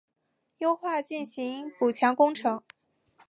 [0.57, 2.63] 优先进行补强工程